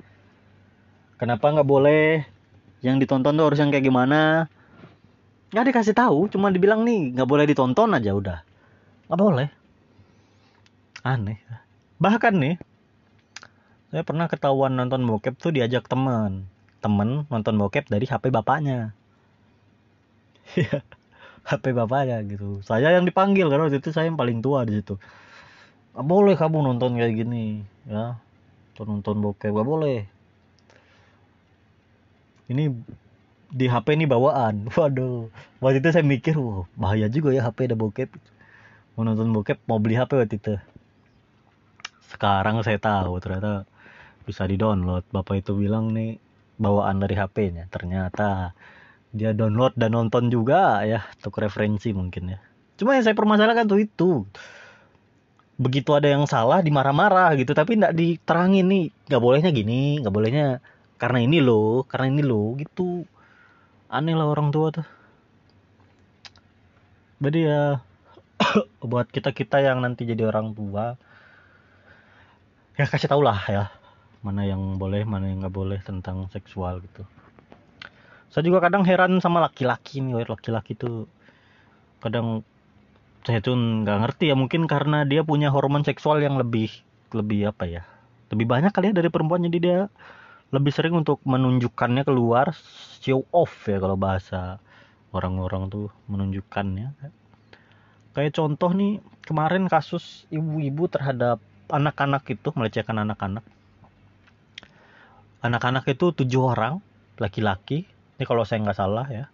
Kenapa 1.19 1.51
nggak 1.51 1.67
boleh? 1.67 2.23
Yang 2.79 3.09
ditonton 3.09 3.35
tuh 3.35 3.51
harus 3.51 3.59
yang 3.59 3.75
kayak 3.75 3.91
gimana 3.91 4.47
nggak 5.55 5.71
dikasih 5.71 5.95
tahu 5.95 6.27
cuma 6.35 6.51
dibilang 6.51 6.83
nih 6.83 7.15
nggak 7.15 7.31
boleh 7.31 7.47
ditonton 7.47 7.95
aja 7.95 8.11
udah. 8.11 8.39
Nggak 9.07 9.21
boleh. 9.23 9.49
Aneh. 11.07 11.39
Bahkan 12.03 12.35
nih 12.43 12.59
saya 13.95 14.03
pernah 14.03 14.27
ketahuan 14.27 14.75
nonton 14.75 15.07
bokep 15.07 15.39
tuh 15.39 15.55
diajak 15.55 15.87
teman 15.87 16.51
temen 16.83 17.23
nonton 17.31 17.55
bokep 17.55 17.87
dari 17.87 18.05
HP 18.05 18.35
bapaknya. 18.35 18.91
HP 21.49 21.65
bapaknya 21.71 22.19
gitu. 22.27 22.59
Saya 22.67 22.91
yang 22.91 23.07
dipanggil 23.07 23.47
karena 23.47 23.71
waktu 23.71 23.79
itu 23.79 23.95
saya 23.95 24.11
yang 24.11 24.19
paling 24.19 24.43
tua 24.43 24.67
di 24.67 24.83
situ. 24.83 24.99
Gak 25.95 26.03
boleh 26.03 26.35
kamu 26.35 26.67
nonton 26.67 26.99
kayak 26.99 27.15
gini 27.15 27.63
ya. 27.87 28.19
Nonton 28.75 28.99
nonton 28.99 29.17
bokep 29.23 29.55
gak 29.55 29.69
boleh. 29.71 30.05
Ini 32.51 32.69
di 33.55 33.71
HP 33.71 33.95
ini 33.95 34.11
bawaan. 34.11 34.67
Waduh. 34.75 35.31
Waktu 35.63 35.79
itu 35.79 35.89
saya 35.95 36.03
mikir 36.03 36.35
wah 36.35 36.67
bahaya 36.75 37.07
juga 37.07 37.31
ya 37.31 37.47
HP 37.47 37.71
ada 37.71 37.79
bokep. 37.79 38.11
Mau 38.99 39.07
nonton 39.07 39.31
bokep 39.31 39.63
mau 39.71 39.79
beli 39.79 39.95
HP 39.95 40.19
waktu 40.19 40.37
itu. 40.43 40.55
Sekarang 42.11 42.59
saya 42.67 42.83
tahu 42.83 43.23
ternyata 43.23 43.63
bisa 44.27 44.43
di 44.51 44.59
download 44.59 45.07
bapak 45.15 45.47
itu 45.47 45.55
bilang 45.55 45.95
nih 45.95 46.19
bawaan 46.59 46.99
dari 46.99 47.15
HP-nya. 47.15 47.71
Ternyata 47.71 48.51
dia 49.15 49.31
download 49.31 49.79
dan 49.79 49.95
nonton 49.95 50.27
juga 50.35 50.83
ya 50.83 51.07
untuk 51.23 51.39
referensi 51.39 51.95
mungkin 51.95 52.35
ya. 52.35 52.39
Cuma 52.75 52.99
yang 52.99 53.07
saya 53.07 53.15
permasalahkan 53.15 53.71
tuh 53.71 53.79
itu. 53.79 54.11
Begitu 55.55 55.95
ada 55.95 56.11
yang 56.11 56.27
salah 56.27 56.59
dimarah-marah 56.59 57.39
gitu. 57.39 57.55
Tapi 57.55 57.79
nggak 57.79 57.95
diterangin 57.95 58.67
nih. 58.67 58.87
Nggak 59.07 59.23
bolehnya 59.23 59.51
gini 59.55 60.03
nggak 60.03 60.11
bolehnya 60.15 60.59
karena 60.99 61.19
ini 61.23 61.39
loh 61.43 61.83
karena 61.87 62.07
ini 62.11 62.23
loh 62.23 62.55
gitu 62.59 63.05
aneh 63.95 64.19
lah 64.19 64.27
orang 64.27 64.51
tua 64.51 64.75
tuh. 64.75 64.87
Jadi 67.23 67.47
ya 67.47 67.79
buat 68.91 69.07
kita 69.09 69.31
kita 69.31 69.63
yang 69.63 69.81
nanti 69.81 70.05
jadi 70.05 70.27
orang 70.29 70.53
tua 70.53 70.99
ya 72.75 72.85
kasih 72.91 73.07
tau 73.07 73.23
lah 73.23 73.39
ya 73.47 73.71
mana 74.27 74.43
yang 74.43 74.83
boleh 74.83 75.07
mana 75.07 75.31
yang 75.31 75.47
nggak 75.47 75.55
boleh 75.55 75.79
tentang 75.87 76.27
seksual 76.35 76.83
gitu. 76.83 77.07
Saya 78.35 78.43
juga 78.43 78.67
kadang 78.67 78.83
heran 78.83 79.23
sama 79.23 79.39
laki-laki 79.39 80.03
nih 80.03 80.27
laki-laki 80.27 80.75
tuh 80.75 81.07
kadang 82.03 82.43
saya 83.25 83.41
tuh 83.41 83.57
nggak 83.57 83.99
ngerti 84.05 84.25
ya 84.29 84.37
mungkin 84.37 84.69
karena 84.69 85.09
dia 85.09 85.25
punya 85.25 85.49
hormon 85.49 85.81
seksual 85.87 86.21
yang 86.21 86.37
lebih 86.37 86.69
lebih 87.17 87.49
apa 87.49 87.65
ya 87.65 87.83
lebih 88.29 88.45
banyak 88.45 88.75
kali 88.75 88.93
ya 88.93 88.95
dari 89.01 89.09
perempuan 89.09 89.47
jadi 89.49 89.59
dia 89.63 89.81
lebih 90.55 90.71
sering 90.71 90.95
untuk 90.95 91.19
menunjukkannya 91.27 92.07
keluar 92.07 92.55
show 93.03 93.27
off 93.35 93.67
ya 93.67 93.83
kalau 93.83 93.99
bahasa 93.99 94.63
orang-orang 95.11 95.67
tuh 95.67 95.91
menunjukkannya. 96.07 96.95
Kayak 98.15 98.33
contoh 98.39 98.71
nih 98.71 99.03
kemarin 99.27 99.67
kasus 99.67 100.31
ibu-ibu 100.31 100.87
terhadap 100.87 101.43
anak-anak 101.67 102.23
itu 102.31 102.55
melecehkan 102.55 103.03
anak-anak. 103.03 103.43
Anak-anak 105.43 105.91
itu 105.91 106.15
tujuh 106.15 106.55
orang 106.55 106.79
laki-laki. 107.19 107.91
Ini 108.15 108.23
kalau 108.23 108.47
saya 108.47 108.63
nggak 108.63 108.79
salah 108.79 109.07
ya. 109.11 109.27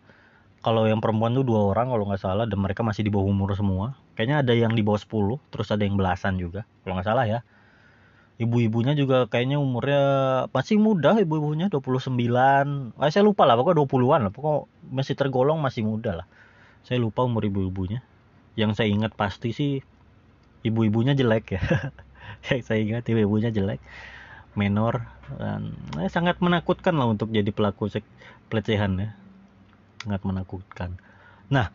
Kalau 0.64 0.88
yang 0.88 1.04
perempuan 1.04 1.36
tuh 1.36 1.44
dua 1.44 1.68
orang 1.68 1.92
kalau 1.92 2.08
nggak 2.08 2.20
salah 2.24 2.48
dan 2.48 2.56
mereka 2.56 2.80
masih 2.80 3.04
di 3.04 3.12
bawah 3.12 3.28
umur 3.28 3.52
semua. 3.52 3.92
Kayaknya 4.16 4.36
ada 4.40 4.52
yang 4.56 4.72
di 4.72 4.80
bawah 4.84 5.00
10 5.00 5.52
terus 5.52 5.68
ada 5.68 5.84
yang 5.84 5.96
belasan 5.96 6.36
juga 6.36 6.68
kalau 6.84 6.96
nggak 6.96 7.08
salah 7.08 7.24
ya 7.24 7.40
ibu-ibunya 8.40 8.96
juga 8.96 9.28
kayaknya 9.28 9.60
umurnya 9.60 10.02
masih 10.48 10.80
muda 10.80 11.12
ibu-ibunya 11.20 11.68
29 11.68 12.16
eh, 12.96 13.10
saya 13.12 13.20
lupa 13.20 13.44
lah 13.44 13.60
pokoknya 13.60 13.84
20-an 13.84 14.20
lah. 14.26 14.32
Pokoknya 14.32 14.58
masih 14.88 15.14
tergolong 15.14 15.60
masih 15.60 15.84
muda 15.84 16.24
lah. 16.24 16.26
Saya 16.80 16.96
lupa 17.04 17.28
umur 17.28 17.44
ibu-ibunya. 17.44 18.00
Yang 18.56 18.80
saya 18.80 18.88
ingat 18.88 19.12
pasti 19.12 19.52
sih 19.52 19.84
ibu-ibunya 20.64 21.12
jelek 21.12 21.60
ya. 21.60 21.62
Yang 22.48 22.62
saya 22.64 22.80
ingat 22.80 23.04
ibu-ibunya 23.12 23.52
jelek 23.52 23.78
menor 24.56 25.06
dan 25.36 25.76
eh, 26.00 26.08
sangat 26.08 26.40
menakutkan 26.40 26.96
lah 26.96 27.06
untuk 27.12 27.28
jadi 27.28 27.52
pelaku 27.52 27.92
pelecehan 28.48 28.96
ya. 28.96 29.10
Sangat 30.00 30.24
menakutkan. 30.24 30.96
Nah 31.52 31.68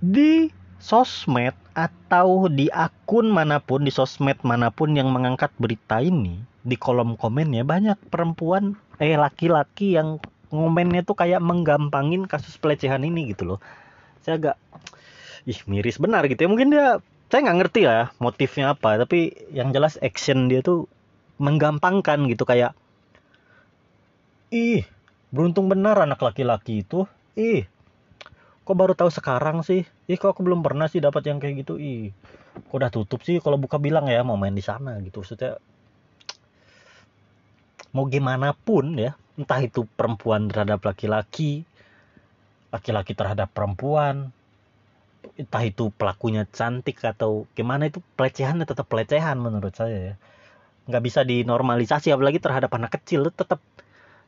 di 0.00 0.48
sosmed 0.76 1.56
atau 1.72 2.48
di 2.48 2.68
akun 2.72 3.28
mana 3.28 3.60
pun 3.60 3.84
di 3.84 3.92
sosmed 3.92 4.40
mana 4.44 4.72
pun 4.72 4.92
yang 4.96 5.12
mengangkat 5.12 5.52
berita 5.56 6.00
ini 6.00 6.40
di 6.66 6.74
kolom 6.74 7.14
komennya 7.14 7.62
banyak 7.62 7.96
perempuan 8.10 8.74
eh 8.98 9.14
laki-laki 9.14 9.94
yang 9.94 10.18
ngomennya 10.50 11.02
tuh 11.02 11.18
kayak 11.18 11.42
menggampangin 11.42 12.24
kasus 12.26 12.56
pelecehan 12.58 13.02
ini 13.02 13.34
gitu 13.34 13.54
loh. 13.54 13.60
Saya 14.22 14.38
agak 14.38 14.56
ih 15.46 15.60
miris. 15.70 15.98
Benar 16.02 16.26
gitu 16.26 16.46
ya. 16.46 16.48
Mungkin 16.50 16.68
dia 16.74 16.86
saya 17.30 17.40
nggak 17.42 17.58
ngerti 17.58 17.80
ya 17.86 18.14
motifnya 18.22 18.78
apa 18.78 19.02
tapi 19.02 19.34
yang 19.50 19.74
jelas 19.74 19.98
action 19.98 20.46
dia 20.46 20.62
tuh 20.62 20.86
menggampangkan 21.42 22.30
gitu 22.30 22.46
kayak 22.46 22.72
ih 24.54 24.86
beruntung 25.34 25.66
benar 25.66 25.98
anak 25.98 26.22
laki-laki 26.22 26.86
itu. 26.86 27.06
Ih 27.36 27.66
kok 28.66 28.74
baru 28.74 28.98
tahu 28.98 29.10
sekarang 29.14 29.62
sih? 29.62 29.86
Ih 30.10 30.18
kok 30.18 30.34
aku 30.34 30.42
belum 30.42 30.66
pernah 30.66 30.90
sih 30.90 30.98
dapat 30.98 31.22
yang 31.30 31.38
kayak 31.38 31.62
gitu? 31.62 31.78
Ih 31.78 32.10
kok 32.66 32.74
udah 32.74 32.90
tutup 32.90 33.22
sih 33.22 33.38
kalau 33.38 33.54
buka 33.62 33.78
bilang 33.78 34.10
ya 34.10 34.26
mau 34.26 34.34
main 34.34 34.52
di 34.58 34.64
sana 34.64 34.98
gitu. 35.06 35.22
Maksudnya 35.22 35.62
mau 37.94 38.10
gimana 38.10 38.50
pun 38.52 38.98
ya 38.98 39.14
entah 39.38 39.62
itu 39.62 39.86
perempuan 39.86 40.50
terhadap 40.50 40.82
laki-laki 40.82 41.64
laki-laki 42.74 43.14
terhadap 43.14 43.48
perempuan 43.54 44.34
entah 45.38 45.62
itu 45.62 45.94
pelakunya 45.94 46.48
cantik 46.50 46.98
atau 47.06 47.46
gimana 47.54 47.86
itu 47.86 48.02
pelecehan 48.18 48.58
tetap 48.66 48.90
pelecehan 48.90 49.38
menurut 49.38 49.72
saya 49.78 50.12
ya. 50.12 50.14
Nggak 50.90 51.02
bisa 51.06 51.20
dinormalisasi 51.22 52.10
apalagi 52.10 52.42
terhadap 52.42 52.74
anak 52.74 52.98
kecil 52.98 53.30
tetap 53.30 53.62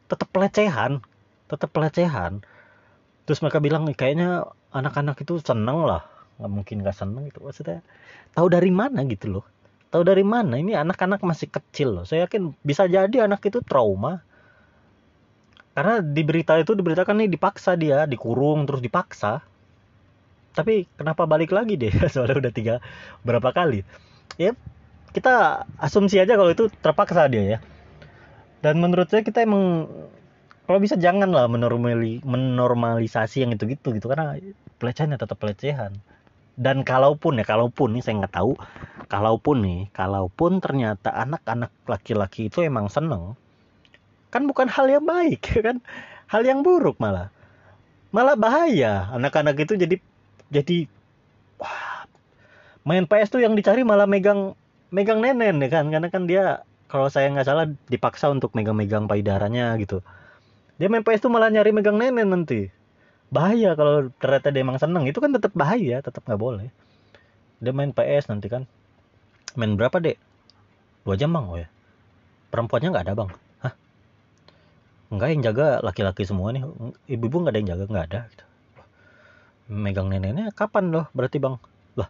tetap 0.06 0.28
pelecehan 0.30 1.02
tetap 1.50 1.70
pelecehan 1.74 2.44
terus 3.28 3.44
mereka 3.44 3.60
bilang 3.60 3.84
kayaknya 3.92 4.48
anak-anak 4.72 5.20
itu 5.20 5.36
seneng 5.44 5.84
lah. 5.84 6.00
Nggak 6.40 6.48
mungkin 6.48 6.76
nggak 6.80 6.96
seneng 6.96 7.28
itu 7.28 7.44
maksudnya 7.44 7.84
tahu 8.32 8.48
dari 8.48 8.72
mana 8.72 9.04
gitu 9.04 9.28
loh? 9.28 9.44
Tahu 9.92 10.00
dari 10.00 10.24
mana? 10.24 10.56
Ini 10.56 10.80
anak-anak 10.80 11.20
masih 11.20 11.52
kecil 11.52 12.00
loh. 12.00 12.04
Saya 12.08 12.24
yakin 12.24 12.56
bisa 12.64 12.88
jadi 12.88 13.28
anak 13.28 13.44
itu 13.44 13.60
trauma. 13.60 14.24
Karena 15.76 16.00
di 16.00 16.24
berita 16.24 16.56
itu 16.56 16.72
diberitakan 16.72 17.20
nih 17.20 17.28
dipaksa 17.28 17.76
dia 17.76 18.08
dikurung 18.08 18.64
terus 18.64 18.80
dipaksa. 18.80 19.44
Tapi 20.56 20.88
kenapa 20.96 21.28
balik 21.28 21.52
lagi 21.52 21.76
deh? 21.76 21.92
Soalnya 22.12 22.48
udah 22.48 22.52
tiga 22.56 22.74
berapa 23.28 23.52
kali? 23.52 23.84
Ya 24.40 24.56
kita 25.12 25.68
asumsi 25.76 26.16
aja 26.16 26.32
kalau 26.32 26.48
itu 26.48 26.72
terpaksa 26.80 27.28
dia 27.28 27.44
ya. 27.44 27.58
Dan 28.64 28.80
menurut 28.80 29.12
saya 29.12 29.20
kita 29.20 29.44
emang 29.44 29.84
kalau 30.68 30.84
bisa 30.84 31.00
jangan 31.00 31.32
lah 31.32 31.48
menormali 31.48 32.20
menormalisasi 32.28 33.40
yang 33.40 33.56
itu 33.56 33.72
gitu 33.72 34.04
karena 34.04 34.36
pelecehan 34.76 35.16
ya 35.16 35.18
tetap 35.18 35.40
pelecehan. 35.40 35.96
Dan 36.60 36.84
kalaupun 36.84 37.40
ya 37.40 37.44
kalaupun 37.48 37.96
nih 37.96 38.04
saya 38.04 38.20
nggak 38.20 38.36
tahu 38.36 38.52
kalaupun 39.08 39.64
nih 39.64 39.80
kalaupun 39.96 40.60
ternyata 40.60 41.08
anak-anak 41.16 41.72
laki-laki 41.88 42.52
itu 42.52 42.60
emang 42.60 42.92
seneng 42.92 43.32
kan 44.28 44.44
bukan 44.44 44.68
hal 44.68 44.92
yang 44.92 45.08
baik 45.08 45.40
kan? 45.66 45.80
Hal 46.28 46.44
yang 46.44 46.60
buruk 46.60 47.00
malah. 47.00 47.32
Malah 48.12 48.36
bahaya. 48.36 49.08
Anak-anak 49.16 49.56
itu 49.64 49.72
jadi 49.80 49.96
jadi 50.52 50.84
wah, 51.56 52.04
main 52.84 53.08
PS 53.08 53.32
tuh 53.32 53.40
yang 53.40 53.56
dicari 53.56 53.88
malah 53.88 54.04
megang 54.04 54.52
megang 54.92 55.24
nenen 55.24 55.64
ya 55.64 55.68
kan? 55.72 55.88
Karena 55.88 56.12
kan 56.12 56.28
dia 56.28 56.60
kalau 56.92 57.08
saya 57.08 57.32
nggak 57.32 57.48
salah 57.48 57.64
dipaksa 57.88 58.28
untuk 58.28 58.52
megang-megang 58.52 59.08
payudaranya 59.08 59.80
gitu 59.80 60.04
dia 60.78 60.86
main 60.86 61.02
PS 61.02 61.26
tuh 61.26 61.30
malah 61.34 61.50
nyari 61.50 61.74
megang 61.74 61.98
nenen 61.98 62.30
nanti. 62.30 62.70
Bahaya 63.34 63.74
kalau 63.74 64.14
ternyata 64.22 64.54
dia 64.54 64.62
emang 64.62 64.78
seneng. 64.78 65.04
Itu 65.10 65.18
kan 65.18 65.34
tetap 65.34 65.50
bahaya 65.52 65.98
tetap 65.98 66.22
nggak 66.22 66.38
boleh. 66.38 66.70
Dia 67.58 67.74
main 67.74 67.90
PS 67.90 68.30
nanti 68.30 68.46
kan. 68.46 68.64
Main 69.58 69.74
berapa 69.74 69.98
dek? 69.98 70.16
Dua 71.02 71.18
jam 71.18 71.34
bang? 71.34 71.46
Oh 71.50 71.58
ya. 71.58 71.66
Perempuannya 72.54 72.94
nggak 72.94 73.04
ada 73.10 73.14
bang? 73.18 73.30
Hah? 73.66 73.74
Enggak 75.10 75.28
yang 75.34 75.42
jaga 75.42 75.66
laki-laki 75.82 76.22
semua 76.22 76.54
nih. 76.54 76.62
Ibu-ibu 77.10 77.36
nggak 77.42 77.52
ada 77.52 77.58
yang 77.58 77.70
jaga? 77.74 77.84
Nggak 77.90 78.06
ada 78.14 78.20
gitu. 78.30 78.44
megang 79.68 80.08
neneknya 80.08 80.54
kapan 80.54 80.94
loh? 80.94 81.10
Berarti 81.10 81.42
bang? 81.42 81.58
Lah. 81.98 82.08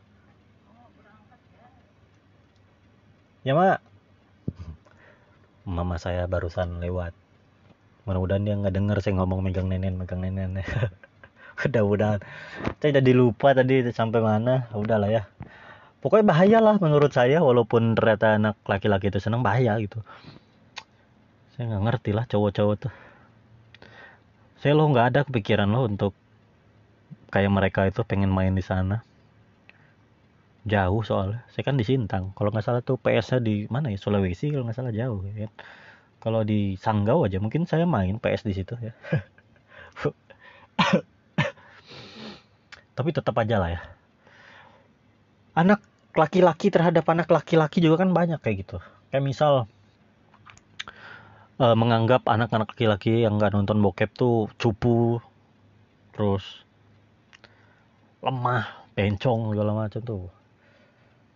Ya 3.48 3.56
mak. 3.56 3.80
Mama 5.64 5.96
saya 5.96 6.28
barusan 6.28 6.84
lewat 6.84 7.16
mudah-mudahan 8.08 8.42
dia 8.48 8.56
nggak 8.56 8.72
denger 8.72 8.96
saya 9.04 9.20
ngomong 9.20 9.44
megang 9.44 9.68
nenen 9.68 10.00
megang 10.00 10.24
nenen 10.24 10.56
mudah-mudahan. 11.60 12.20
Saya 12.78 12.90
jadi 13.02 13.12
lupa 13.12 13.52
tadi 13.52 13.82
sampai 13.90 14.20
mana. 14.22 14.70
Udahlah 14.72 15.10
ya. 15.10 15.22
Pokoknya 15.98 16.24
bahaya 16.30 16.58
lah 16.62 16.78
menurut 16.78 17.10
saya 17.10 17.42
walaupun 17.42 17.98
ternyata 17.98 18.38
anak 18.38 18.54
laki-laki 18.70 19.10
itu 19.10 19.18
senang 19.18 19.42
bahaya 19.42 19.74
gitu. 19.82 19.98
Saya 21.58 21.74
nggak 21.74 21.84
ngerti 21.90 22.10
lah 22.14 22.24
cowok-cowok 22.30 22.76
tuh. 22.86 22.92
Saya 24.62 24.78
lo 24.78 24.86
nggak 24.86 25.06
ada 25.14 25.20
kepikiran 25.26 25.66
lo 25.66 25.90
untuk 25.90 26.14
kayak 27.34 27.50
mereka 27.50 27.90
itu 27.90 28.06
pengen 28.06 28.30
main 28.30 28.54
di 28.54 28.62
sana. 28.62 29.02
Jauh 30.62 31.02
soalnya. 31.02 31.42
Saya 31.50 31.66
kan 31.66 31.74
di 31.74 31.82
Sintang. 31.82 32.30
Kalau 32.38 32.54
nggak 32.54 32.62
salah 32.62 32.82
tuh 32.86 32.94
PS-nya 33.02 33.42
di 33.42 33.66
mana 33.66 33.90
ya? 33.90 33.98
Sulawesi 33.98 34.54
kalau 34.54 34.70
nggak 34.70 34.78
salah 34.78 34.94
jauh 34.94 35.26
ya 35.34 35.50
kalau 36.18 36.42
di 36.42 36.74
Sanggau 36.74 37.22
aja 37.22 37.38
mungkin 37.38 37.62
saya 37.66 37.86
main 37.86 38.18
PS 38.18 38.42
di 38.42 38.54
situ 38.54 38.74
ya. 38.78 38.92
Tapi 42.98 43.08
tetap 43.14 43.34
aja 43.38 43.62
lah 43.62 43.70
ya. 43.78 43.80
Anak 45.54 45.82
laki-laki 46.18 46.74
terhadap 46.74 47.06
anak 47.06 47.30
laki-laki 47.30 47.78
juga 47.78 48.02
kan 48.02 48.10
banyak 48.10 48.42
kayak 48.42 48.66
gitu. 48.66 48.82
Kayak 49.14 49.24
misal 49.24 49.52
uh, 51.62 51.76
menganggap 51.78 52.26
anak-anak 52.26 52.74
laki-laki 52.74 53.22
yang 53.22 53.38
nggak 53.38 53.54
nonton 53.54 53.78
bokep 53.78 54.10
tuh 54.18 54.50
cupu 54.58 55.22
terus 56.10 56.66
lemah 58.18 58.66
bencong 58.98 59.54
segala 59.54 59.86
macam 59.86 60.02
tuh. 60.02 60.26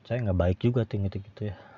Saya 0.02 0.26
nggak 0.26 0.38
baik 0.38 0.58
juga 0.58 0.82
gitu 0.82 1.22
gitu 1.22 1.54
ya 1.54 1.71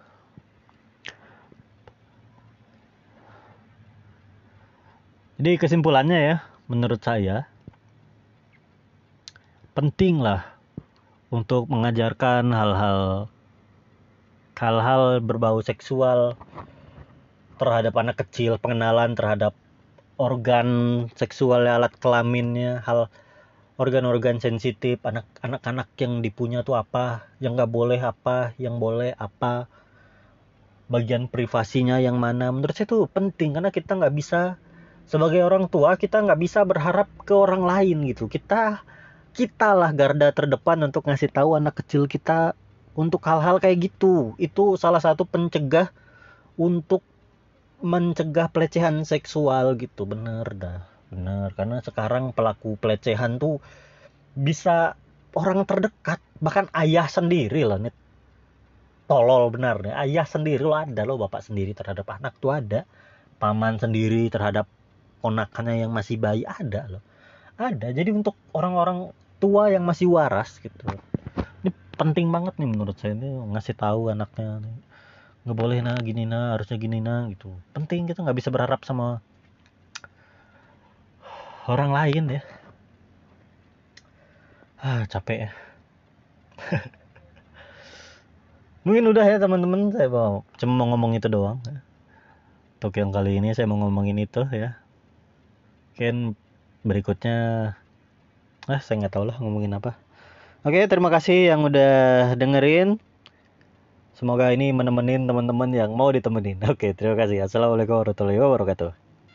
Jadi 5.34 5.58
kesimpulannya 5.58 6.18
ya, 6.22 6.36
menurut 6.70 7.02
saya 7.02 7.50
penting 9.74 10.22
lah 10.22 10.46
untuk 11.34 11.66
mengajarkan 11.66 12.54
hal-hal 12.54 13.26
hal-hal 14.54 15.18
berbau 15.18 15.58
seksual 15.58 16.38
terhadap 17.58 17.98
anak 17.98 18.22
kecil, 18.22 18.62
pengenalan 18.62 19.18
terhadap 19.18 19.58
organ 20.22 20.68
seksual 21.18 21.66
alat 21.66 21.90
kelaminnya, 21.98 22.78
hal 22.86 23.10
organ-organ 23.74 24.38
sensitif 24.38 25.02
anak 25.02 25.26
anak-anak 25.42 25.90
yang 25.98 26.22
dipunya 26.22 26.62
tuh 26.62 26.78
apa, 26.78 27.26
yang 27.42 27.58
nggak 27.58 27.74
boleh 27.74 27.98
apa, 27.98 28.54
yang 28.54 28.78
boleh 28.78 29.18
apa, 29.18 29.66
bagian 30.86 31.26
privasinya 31.26 31.98
yang 31.98 32.22
mana. 32.22 32.54
Menurut 32.54 32.78
saya 32.78 32.86
itu 32.86 33.10
penting 33.10 33.58
karena 33.58 33.74
kita 33.74 33.98
nggak 33.98 34.14
bisa 34.14 34.62
sebagai 35.04 35.44
orang 35.44 35.68
tua 35.68 35.96
kita 36.00 36.24
nggak 36.24 36.40
bisa 36.40 36.64
berharap 36.64 37.08
ke 37.22 37.34
orang 37.36 37.64
lain 37.64 38.08
gitu. 38.08 38.26
Kita 38.28 38.84
kita 39.34 39.74
lah 39.74 39.90
garda 39.90 40.30
terdepan 40.30 40.86
untuk 40.86 41.10
ngasih 41.10 41.30
tahu 41.30 41.58
anak 41.58 41.82
kecil 41.82 42.06
kita 42.06 42.54
untuk 42.94 43.20
hal-hal 43.26 43.58
kayak 43.58 43.90
gitu. 43.90 44.38
Itu 44.38 44.78
salah 44.78 45.02
satu 45.02 45.26
pencegah 45.26 45.90
untuk 46.54 47.02
mencegah 47.84 48.48
pelecehan 48.48 49.02
seksual 49.04 49.76
gitu. 49.76 50.06
Bener 50.08 50.46
dah 50.54 50.86
bener. 51.10 51.52
Karena 51.52 51.82
sekarang 51.82 52.32
pelaku 52.32 52.78
pelecehan 52.80 53.36
tuh 53.36 53.58
bisa 54.34 54.96
orang 55.34 55.66
terdekat 55.66 56.22
bahkan 56.42 56.66
ayah 56.74 57.06
sendiri 57.06 57.66
lah 57.66 57.78
nih 57.78 57.94
tolol 59.04 59.52
benar 59.52 59.84
nih. 59.84 59.92
Ayah 59.92 60.24
sendiri 60.24 60.64
lo 60.64 60.74
ada 60.74 61.04
lo 61.04 61.20
bapak 61.20 61.44
sendiri 61.44 61.76
terhadap 61.76 62.08
anak 62.08 62.34
tuh 62.40 62.56
ada. 62.56 62.88
Paman 63.36 63.76
sendiri 63.82 64.30
terhadap 64.30 64.70
ponakannya 65.24 65.80
yang 65.80 65.92
masih 65.96 66.20
bayi 66.20 66.44
ada 66.44 66.84
loh. 66.92 67.02
Ada. 67.56 67.96
Jadi 67.96 68.12
untuk 68.12 68.36
orang-orang 68.52 69.08
tua 69.40 69.72
yang 69.72 69.88
masih 69.88 70.12
waras 70.12 70.60
gitu. 70.60 70.84
Ini 71.64 71.72
penting 71.96 72.28
banget 72.28 72.60
nih 72.60 72.68
menurut 72.68 73.00
saya 73.00 73.16
ini 73.16 73.32
ngasih 73.32 73.72
tahu 73.72 74.12
anaknya 74.12 74.60
nggak 75.44 75.56
boleh 75.60 75.84
nah 75.84 75.96
gini 76.00 76.28
nah 76.28 76.52
harusnya 76.60 76.76
gini 76.76 77.00
nah 77.00 77.24
gitu. 77.32 77.56
Penting 77.72 78.04
kita 78.04 78.20
nggak 78.20 78.36
bisa 78.36 78.52
berharap 78.52 78.84
sama 78.84 79.24
orang 81.64 81.88
lain 81.88 82.24
ya. 82.28 82.42
Ah 84.84 85.08
capek 85.08 85.48
ya. 85.48 85.50
Mungkin 88.84 89.08
udah 89.08 89.24
ya 89.24 89.40
teman-teman. 89.40 89.88
Saya 89.88 90.12
mau 90.12 90.44
cuma 90.60 90.72
mau 90.76 90.92
ngomong 90.92 91.16
itu 91.16 91.32
doang 91.32 91.64
untuk 92.84 93.00
yang 93.00 93.16
kali 93.16 93.40
ini 93.40 93.56
saya 93.56 93.64
mau 93.64 93.80
ngomongin 93.80 94.20
itu 94.20 94.44
ya 94.52 94.76
mungkin 95.94 96.34
berikutnya 96.82 97.38
ah 98.66 98.80
saya 98.82 99.06
nggak 99.06 99.14
tahu 99.14 99.30
lah 99.30 99.38
ngomongin 99.38 99.78
apa. 99.78 99.94
Oke 100.66 100.90
terima 100.90 101.06
kasih 101.06 101.54
yang 101.54 101.62
udah 101.62 102.34
dengerin. 102.34 102.98
Semoga 104.18 104.50
ini 104.50 104.74
menemenin 104.74 105.30
teman-teman 105.30 105.70
yang 105.70 105.94
mau 105.94 106.10
ditemenin. 106.10 106.58
Oke 106.66 106.98
terima 106.98 107.14
kasih. 107.14 107.46
Assalamualaikum 107.46 107.94
warahmatullahi 108.02 108.42
wabarakatuh 108.42 109.03